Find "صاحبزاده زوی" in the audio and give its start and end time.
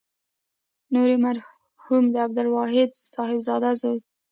3.13-3.99